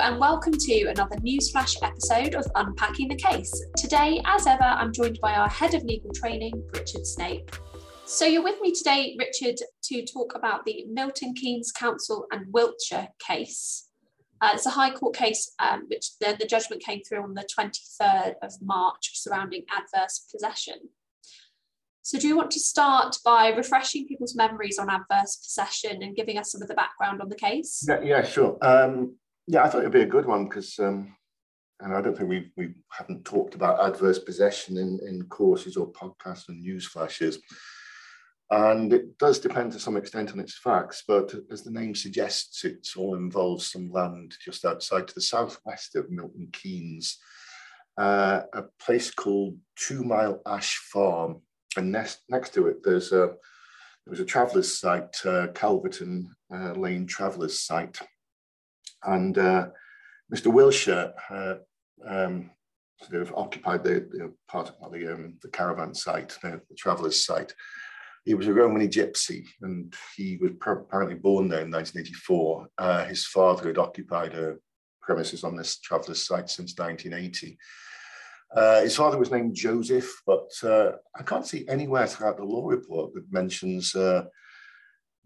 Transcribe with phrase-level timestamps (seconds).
[0.00, 3.50] and welcome to another Newsflash episode of Unpacking the Case.
[3.78, 7.50] Today, as ever, I'm joined by our head of legal training, Richard Snape.
[8.04, 13.08] So, you're with me today, Richard, to talk about the Milton Keynes Council and Wilsher
[13.18, 13.88] case.
[14.42, 17.48] Uh, it's a High Court case um, which the, the judgment came through on the
[17.58, 20.90] 23rd of March surrounding adverse possession.
[22.02, 26.36] So, do you want to start by refreshing people's memories on adverse possession and giving
[26.36, 27.82] us some of the background on the case?
[27.88, 28.58] Yeah, yeah sure.
[28.60, 29.16] Um,
[29.46, 31.14] yeah, I thought it'd be a good one because, um,
[31.80, 35.92] and I don't think we we haven't talked about adverse possession in, in courses or
[35.92, 37.38] podcasts and news flashes.
[38.48, 42.64] And it does depend to some extent on its facts, but as the name suggests,
[42.64, 47.18] it all involves some land just outside to the southwest of Milton Keynes,
[47.98, 51.42] uh, a place called Two Mile Ash Farm
[51.76, 53.34] and next, next to it, there's a
[54.04, 57.98] there was a traveller's site, uh, Calverton uh, Lane Traveller's site,
[59.04, 59.68] and uh,
[60.34, 60.52] Mr.
[60.52, 61.54] Wilsher uh,
[62.06, 62.50] um,
[63.02, 67.24] sort of occupied the, the part of the um, the caravan site, the, the travellers
[67.24, 67.54] site.
[68.24, 72.66] He was a Romany gypsy, and he was apparently born there in 1984.
[72.76, 74.56] Uh, his father had occupied a
[75.06, 77.56] premises on this traveller's site since 1980.
[78.54, 82.66] Uh, his father was named Joseph, but uh, I can't see anywhere throughout the law
[82.66, 84.24] report that mentions uh,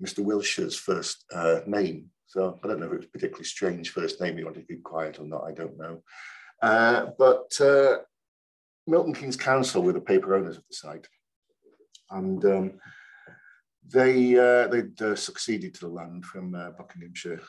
[0.02, 0.24] Mr.
[0.24, 2.10] Wilsher's first uh, name.
[2.30, 4.38] So I don't know if it was particularly strange first name.
[4.38, 5.42] He wanted to keep quiet or not.
[5.48, 6.00] I don't know.
[6.62, 7.96] Uh, but uh,
[8.86, 11.08] Milton Keynes Council were the paper owners of the site,
[12.08, 12.72] and um,
[13.92, 17.40] they they succeeded to the land from Buckinghamshire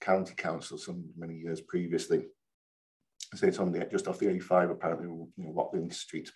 [0.00, 2.26] County Council some many years previously.
[3.34, 6.30] So it's on the just off the A5, apparently, you know, Watling Street.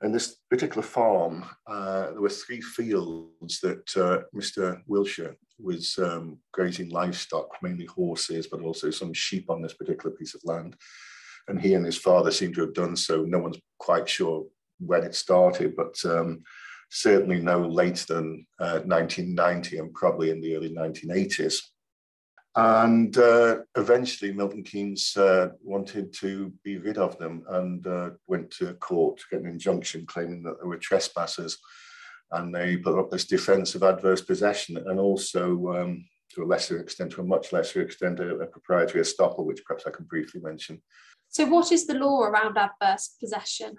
[0.00, 4.80] And this particular farm, uh, there were three fields that uh, Mr.
[4.88, 10.34] Wilsher was um, grazing livestock, mainly horses, but also some sheep on this particular piece
[10.34, 10.76] of land.
[11.48, 13.24] And he and his father seem to have done so.
[13.24, 14.44] No one's quite sure
[14.78, 16.42] when it started, but um,
[16.90, 21.56] certainly no later than uh, 1990 and probably in the early 1980s.
[22.56, 28.50] And uh, eventually, Milton Keynes uh, wanted to be rid of them and uh, went
[28.52, 31.56] to court to get an injunction claiming that they were trespassers.
[32.32, 36.04] And they put up this defence of adverse possession and also, um,
[36.34, 39.86] to a lesser extent, to a much lesser extent, a, a proprietary estoppel, which perhaps
[39.86, 40.82] I can briefly mention.
[41.28, 43.76] So, what is the law around adverse possession?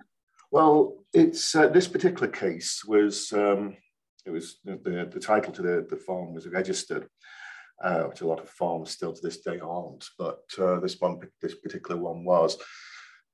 [0.51, 3.77] Well, it's uh, this particular case was um,
[4.25, 7.07] it was the, the title to the, the farm was registered
[7.81, 11.19] uh, which a lot of farms still to this day aren't, but uh, this one,
[11.41, 12.57] this particular one was.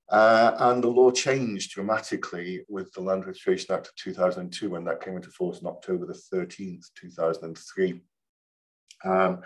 [0.09, 5.03] Uh, and the law changed dramatically with the Land Registration Act of 2002 when that
[5.03, 8.03] came into force on October the 13th, 2003.
[9.03, 9.41] Um,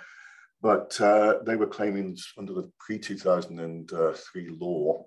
[0.61, 5.05] but uh, they were claiming under the pre-2003 law,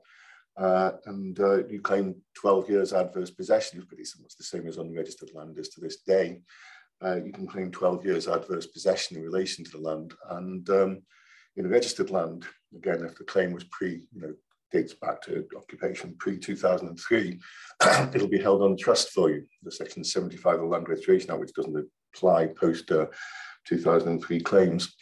[0.57, 4.79] uh, and uh, you claim 12 years adverse possession, it's pretty much the same as
[4.79, 6.41] unregistered land is to this day
[7.05, 10.15] uh, you can claim 12 years adverse possession in relation to the land.
[10.31, 11.03] And um,
[11.57, 14.35] in registered land, again, if the claim was pre, you know,
[14.71, 17.39] dates back to occupation pre 2003,
[18.15, 19.45] it'll be held on trust for you.
[19.63, 23.07] The section 75 of the Land Registration Act, which doesn't apply post uh,
[23.67, 24.95] 2003 claims.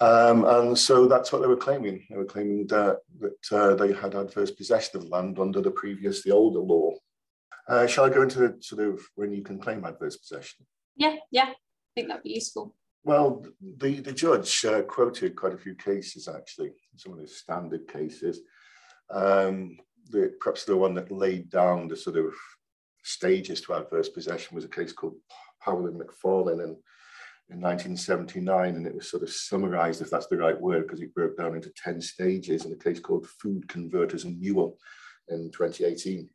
[0.00, 2.04] Um, and so that's what they were claiming.
[2.10, 6.22] They were claiming that, that uh, they had adverse possession of land under the previous,
[6.22, 6.92] the older law.
[7.68, 10.66] Uh, shall I go into the sort of when you can claim adverse possession?
[10.96, 11.54] Yeah, yeah, I
[11.94, 12.74] think that'd be useful.
[13.04, 17.86] Well, the, the judge uh, quoted quite a few cases actually, some of the standard
[17.86, 18.40] cases.
[19.10, 19.76] Um,
[20.10, 22.32] the, perhaps the one that laid down the sort of
[23.02, 25.16] stages to adverse possession was a case called
[25.62, 26.76] Powell and McFarlane in,
[27.50, 31.14] in 1979, and it was sort of summarized, if that's the right word, because it
[31.14, 34.78] broke down into 10 stages in a case called Food Converters and Newell
[35.28, 36.28] in 2018.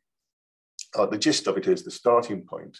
[0.96, 2.78] Uh, the gist of it is the starting point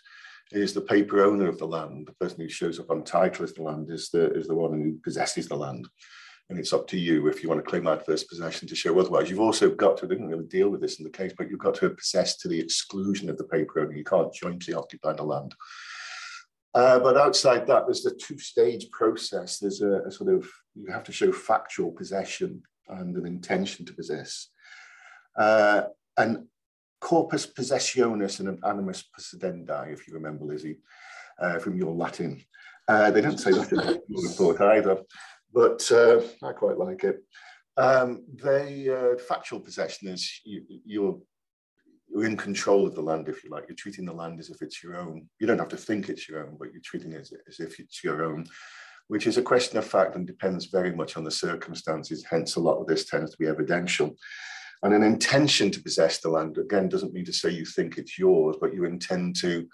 [0.53, 2.07] is the paper owner of the land.
[2.07, 4.73] The person who shows up on title as the land is the, is the one
[4.73, 5.89] who possesses the land.
[6.49, 9.31] And it's up to you if you want to claim adverse possession to show otherwise.
[9.31, 11.61] You've also got to, I didn't really deal with this in the case, but you've
[11.61, 13.93] got to possess to the exclusion of the paper owner.
[13.93, 15.55] You can't jointly occupy the land.
[16.75, 19.59] Uh, but outside that, there's the two-stage process.
[19.59, 23.93] There's a, a, sort of, you have to show factual possession and an intention to
[23.93, 24.49] possess.
[25.39, 25.83] Uh,
[26.17, 26.47] and
[27.01, 30.79] corpus possessionis and animus possidendi, if you remember, Lizzie,
[31.41, 32.43] uh, from your Latin.
[32.89, 35.03] Uh, they don't say that in the either,
[35.53, 37.23] but uh, I quite like it.
[37.77, 41.19] Um, the uh, factual possession is you, you're,
[42.09, 43.65] you're in control of the land, if you like.
[43.69, 45.29] You're treating the land as if it's your own.
[45.39, 47.81] You don't have to think it's your own, but you're treating it as, as if
[47.81, 48.47] it's your own.
[49.11, 52.25] which is a question of fact and depends very much on the circumstances.
[52.31, 54.15] Hence, a lot of this tends to be evidential.
[54.83, 58.19] And an intention to possess the land, again, doesn't mean to say you think it's
[58.19, 59.67] yours, but you intend to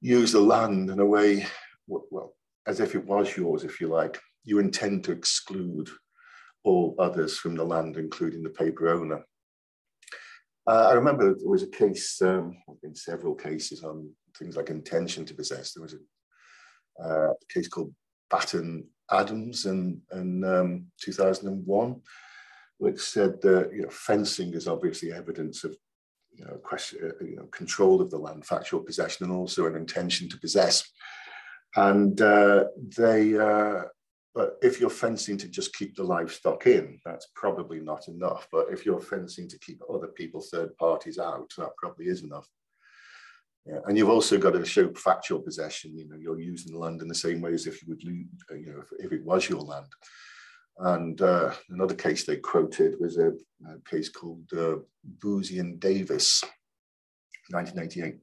[0.00, 1.46] use the land in a way,
[1.86, 2.34] well,
[2.66, 4.18] as if it was yours, if you like.
[4.44, 5.88] You intend to exclude
[6.64, 9.24] all others from the land, including the paper owner.
[10.66, 15.24] Uh, I remember there was a case, um, in several cases on things like intention
[15.26, 15.72] to possess.
[15.72, 17.94] There was a, uh, case called
[18.30, 22.02] Batt and Adams in, in um, 2001,
[22.78, 25.76] which said that you know, fencing is obviously evidence of
[26.32, 29.76] you know, question, uh, you know, control of the land, factual possession, and also an
[29.76, 30.88] intention to possess.
[31.76, 32.64] And uh,
[32.96, 33.82] they, uh,
[34.34, 38.46] but if you're fencing to just keep the livestock in, that's probably not enough.
[38.52, 42.48] But if you're fencing to keep other people, third parties out, that probably is enough.
[43.66, 43.80] Yeah.
[43.86, 45.98] And you've also got to show factual possession.
[45.98, 48.02] You know, you're using the land in the same way as if you would,
[48.50, 49.86] uh, you know, if, if it was your land.
[50.78, 54.76] And uh, another case they quoted was a, a case called uh,
[55.18, 56.42] Boosey and Davis,
[57.50, 58.20] 1998.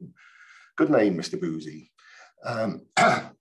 [0.78, 1.40] Good name, Mr.
[1.40, 1.90] Boosey.
[2.46, 2.86] Um,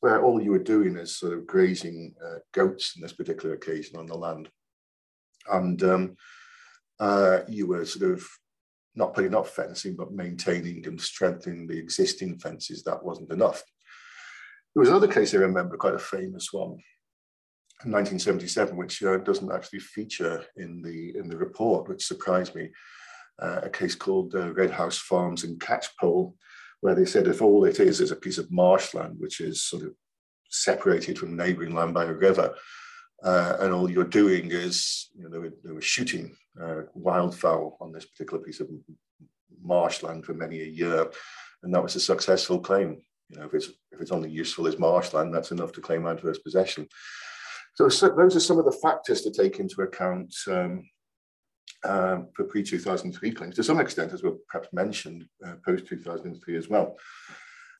[0.00, 3.96] where all you were doing is sort of grazing uh, goats in this particular occasion
[3.96, 4.48] on the land.
[5.50, 6.16] And um,
[6.98, 8.26] uh, you were sort of
[8.94, 12.82] not putting up fencing, but maintaining and strengthening the existing fences.
[12.82, 13.62] That wasn't enough.
[14.74, 16.78] There was another case I remember, quite a famous one,
[17.84, 22.70] 1977, which uh, doesn't actually feature in the in the report, which surprised me.
[23.40, 26.34] Uh, a case called uh, Red House Farms in Catchpole,
[26.82, 29.82] where they said if all it is is a piece of marshland, which is sort
[29.82, 29.94] of
[30.50, 32.54] separated from neighbouring land by a river,
[33.22, 37.76] uh, and all you're doing is, you know, they were, they were shooting uh, wildfowl
[37.80, 38.68] on this particular piece of
[39.62, 41.10] marshland for many a year,
[41.62, 43.02] and that was a successful claim.
[43.28, 46.38] You know, if it's if it's only useful as marshland, that's enough to claim adverse
[46.38, 46.88] possession.
[47.80, 50.84] So, so those are some of the factors to take into account um,
[51.82, 53.54] uh, for pre-2003 claims.
[53.54, 56.98] To some extent, as we perhaps mentioned, uh, post-2003 as well.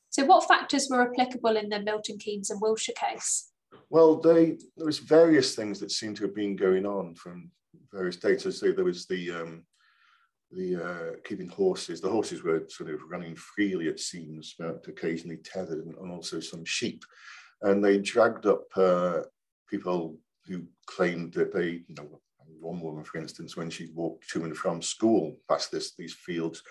[0.09, 3.51] So what factors were applicable in the Milton Keynes and Wilsher case?
[3.91, 7.51] Well, they, there was various things that seem to have been going on from
[7.93, 8.51] various data.
[8.51, 9.65] So there was the um,
[10.51, 12.01] the uh, keeping horses.
[12.01, 16.39] The horses were sort of running freely, it seems, but occasionally tethered, and, and also
[16.39, 17.05] some sheep.
[17.61, 19.21] And they dragged up uh,
[19.71, 22.21] people who claimed that they, you know,
[22.59, 26.61] one woman, for instance, when she walked to and from school past this, these fields,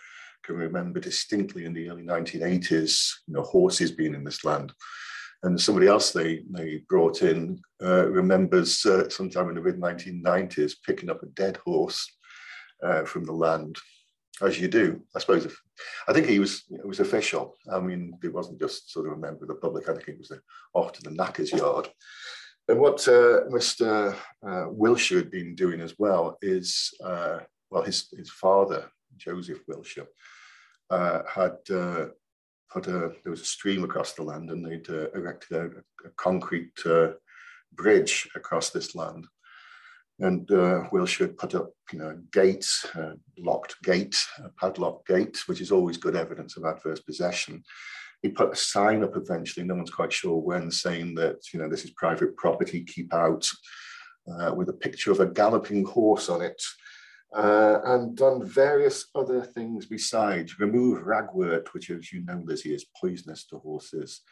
[0.45, 4.73] can remember distinctly in the early 1980s, you know, horses being in this land.
[5.43, 10.75] And somebody else they, they brought in uh, remembers uh, sometime in the mid 1990s
[10.87, 12.07] picking up a dead horse
[12.83, 13.77] uh, from the land,
[14.43, 15.01] as you do.
[15.17, 15.59] I suppose if,
[16.09, 17.55] I think he was it was official.
[17.73, 19.89] I mean, it wasn't just sort of a member of the public.
[19.89, 20.33] I think he was
[20.75, 21.89] off to the knacker's yard.
[22.71, 24.15] And what uh, Mr.
[24.47, 30.07] Uh, Wilsher had been doing as well is, uh, well, his, his father, Joseph Wilsher,
[30.89, 32.07] uh, had uh,
[32.71, 36.11] put a, there was a stream across the land and they'd uh, erected a, a
[36.17, 36.71] concrete
[37.73, 39.27] bridge across this land.
[40.21, 42.87] And Wilsher had put up, you know, gates,
[43.37, 47.65] locked gate, a padlocked gate, which is always good evidence of adverse possession
[48.23, 51.69] he put a sign up eventually, no one's quite sure when, saying that, you know,
[51.69, 53.49] this is private property, keep out,
[54.31, 56.61] uh, with a picture of a galloping horse on it.
[57.33, 60.59] Uh, and done various other things besides.
[60.59, 64.23] Remove ragwort, which, as you know, Lizzie, is poisonous to horses,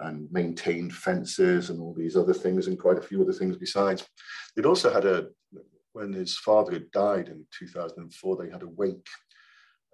[0.00, 4.06] and maintained fences and all these other things, and quite a few other things besides.
[4.54, 5.28] They'd also had a,
[5.94, 9.08] when his father had died in 2004, they had a wake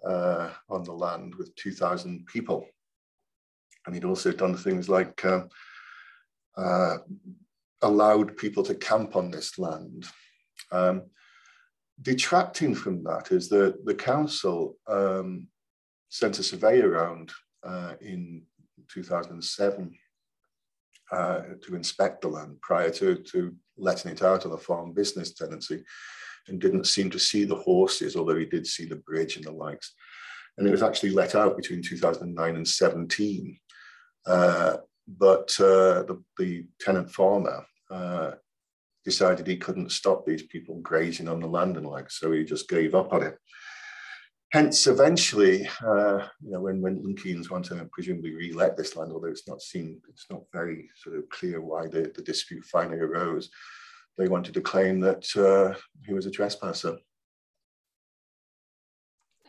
[0.05, 2.67] uh, on the land with 2,000 people
[3.85, 5.41] and he'd also done things like uh,
[6.57, 6.97] uh,
[7.81, 10.05] allowed people to camp on this land.
[10.71, 11.03] Um,
[12.01, 15.47] detracting from that is that the council um,
[16.09, 17.31] sent a survey around
[17.63, 18.43] uh, in
[18.89, 19.93] 2007
[21.11, 25.33] uh, to inspect the land prior to, to letting it out on a farm business
[25.33, 25.83] tenancy
[26.47, 29.51] and didn't seem to see the horses, although he did see the bridge and the
[29.51, 29.93] likes.
[30.57, 33.59] And it was actually let out between 2009 and 17.
[34.25, 34.77] Uh,
[35.07, 38.31] but uh, the, the, tenant farmer uh,
[39.03, 42.69] decided he couldn't stop these people grazing on the land and like, so he just
[42.69, 43.37] gave up on it.
[44.53, 49.11] Hence, eventually, uh, you know, when, when Milton Keynes want to presumably re-let this land,
[49.11, 52.99] although it's not seen, it's not very sort of clear why the, the dispute finally
[52.99, 53.49] arose,
[54.17, 56.97] they wanted to claim that uh, he was a trespasser.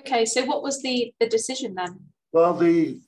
[0.01, 2.01] Okay, so what was the, the decision then?
[2.33, 2.99] Well, the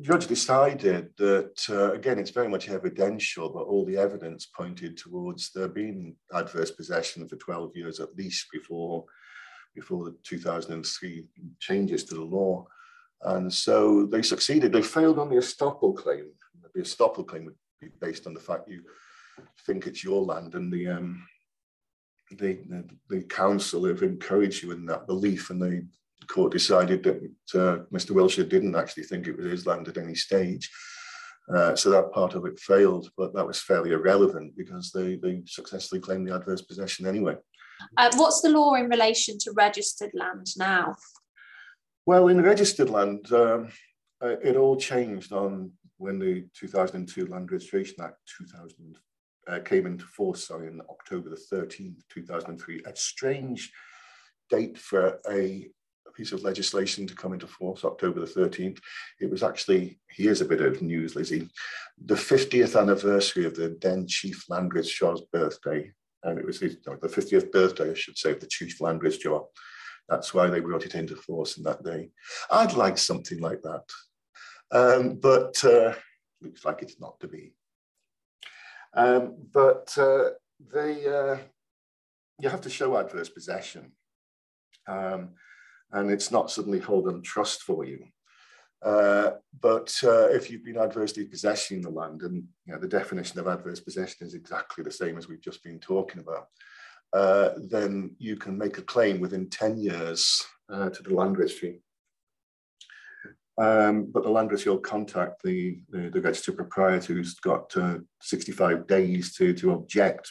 [0.00, 5.52] judge decided that, uh, again, it's very much evidential, but all the evidence pointed towards
[5.52, 9.04] there being adverse possession for 12 years at least before,
[9.74, 11.26] before the 2003
[11.58, 12.66] changes to the law.
[13.22, 14.72] And so they succeeded.
[14.72, 16.30] They failed on the estoppel claim.
[16.74, 18.82] The estoppel claim would be based on the fact you
[19.66, 21.26] think it's your land and the um,
[22.30, 25.86] the, the, the council have encouraged you in that belief and the
[26.26, 27.16] court decided that
[27.54, 28.10] uh, Mr.
[28.10, 30.70] Wilsher didn't actually think it was his land at any stage.
[31.52, 35.42] Uh, so that part of it failed, but that was fairly irrelevant because they, they
[35.46, 37.34] successfully claimed the adverse possession anyway.
[37.96, 40.94] Uh, what's the law in relation to registered land now?
[42.06, 43.68] Well, in registered land, um,
[44.22, 48.98] uh, it all changed on when the 2002 Land Registration Act 2000
[49.48, 52.82] uh, came into force, sorry, in October the 13th, 2003.
[52.86, 53.72] A strange
[54.48, 55.68] date for a,
[56.14, 58.78] piece of legislation to come into force, October the 13th.
[59.20, 61.48] It was actually, here's a bit of news, Lizzie,
[62.04, 65.92] the 50th anniversary of the then Chief Land Registrar's birthday.
[66.22, 69.02] And it was his, no, the 50th birthday, I should say, of the Chief Land
[69.02, 69.44] Registrar.
[70.08, 72.10] That's why they brought it into force in that day.
[72.50, 73.84] I'd like something like that.
[74.72, 75.94] Um, but uh,
[76.42, 77.54] looks like it's not to be.
[78.94, 80.30] Um, but uh,
[80.72, 81.38] they, uh,
[82.40, 83.92] you have to show adverse possession.
[84.88, 85.30] Um,
[85.92, 88.04] and it's not suddenly hold on trust for you.
[88.82, 93.38] Uh, but uh, if you've been adversely possessing the land, and you know, the definition
[93.38, 96.46] of adverse possession is exactly the same as we've just been talking about,
[97.12, 100.42] uh, then you can make a claim within 10 years
[100.72, 101.82] uh, to the land registry
[103.60, 107.98] um, but the land registry will contact the, the, the registered proprietor who's got uh,
[108.22, 110.30] 65 days to, to object.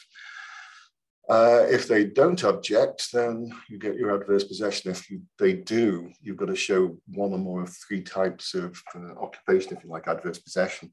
[1.30, 4.90] Uh, if they don't object, then you get your adverse possession.
[4.90, 8.82] If you, they do, you've got to show one or more of three types of
[8.96, 10.92] uh, occupation, if you like, adverse possession.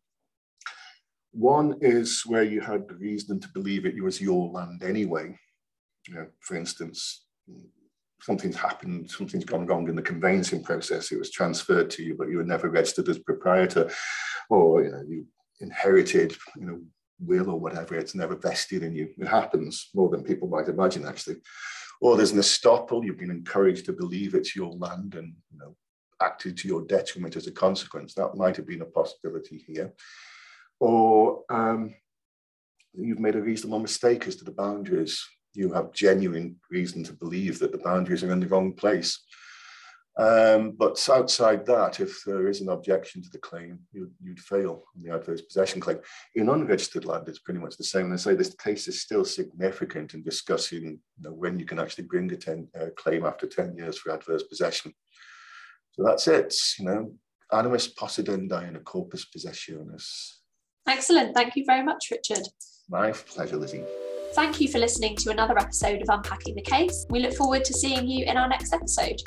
[1.33, 5.39] One is where you had reason to believe it was your land anyway.
[6.07, 7.25] You know, for instance,
[8.21, 11.13] something's happened, something's gone wrong in the conveyancing process.
[11.13, 13.91] It was transferred to you, but you were never registered as proprietor,
[14.51, 15.27] or you know, you
[15.61, 16.81] inherited, you know,
[17.19, 17.95] will or whatever.
[17.95, 19.09] It's never vested in you.
[19.19, 21.37] It happens more than people might imagine, actually.
[22.01, 23.05] Or there's an estoppel.
[23.05, 25.77] You've been encouraged to believe it's your land, and you know,
[26.21, 28.15] acted to your detriment as a consequence.
[28.15, 29.93] That might have been a possibility here.
[30.79, 31.95] Or um,
[32.93, 35.25] you've made a reasonable mistake as to the boundaries
[35.57, 39.25] you have genuine reason to believe that the boundaries are in the wrong place.
[40.19, 44.85] Um, but outside that, if there is an objection to the claim, you'd, you'd, fail
[44.97, 45.99] on the adverse possession claim.
[46.35, 48.07] In unregistered land, it's pretty much the same.
[48.07, 51.79] And I say this case is still significant in discussing you know, when you can
[51.79, 54.95] actually bring a ten, uh, claim after 10 years for adverse possession.
[55.93, 57.13] So that's it, you know,
[57.53, 60.37] animus possidendi in a corpus possessionis.
[60.89, 61.35] Excellent.
[61.35, 62.47] Thank you very much, Richard.
[62.89, 63.85] My pleasure, Lizzie.
[64.33, 67.07] Thank you for listening to another episode of Unpacking the Case.
[67.11, 69.21] We look forward to seeing you in our next episode.